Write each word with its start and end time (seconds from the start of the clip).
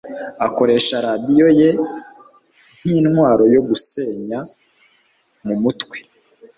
Akoresha 0.47 0.95
radiyo 1.07 1.47
ye 1.59 1.69
nkintwaro 2.81 3.43
yo 3.55 3.61
gusenya 3.69 4.39
mumutwe. 5.45 5.97